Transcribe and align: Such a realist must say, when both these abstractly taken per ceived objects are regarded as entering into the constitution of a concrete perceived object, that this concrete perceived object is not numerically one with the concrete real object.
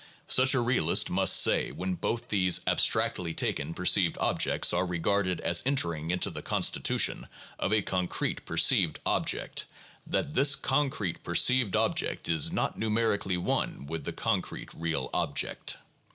Such 0.25 0.55
a 0.55 0.61
realist 0.61 1.11
must 1.11 1.35
say, 1.35 1.71
when 1.71 1.93
both 1.93 2.29
these 2.29 2.61
abstractly 2.65 3.35
taken 3.35 3.75
per 3.75 3.85
ceived 3.85 4.17
objects 4.19 4.73
are 4.73 4.83
regarded 4.83 5.39
as 5.41 5.61
entering 5.63 6.09
into 6.09 6.31
the 6.31 6.41
constitution 6.41 7.27
of 7.59 7.71
a 7.71 7.83
concrete 7.83 8.43
perceived 8.43 8.97
object, 9.05 9.67
that 10.07 10.33
this 10.33 10.55
concrete 10.55 11.23
perceived 11.23 11.75
object 11.75 12.27
is 12.29 12.51
not 12.51 12.79
numerically 12.79 13.37
one 13.37 13.85
with 13.85 14.03
the 14.03 14.11
concrete 14.11 14.73
real 14.73 15.11
object. 15.13 15.77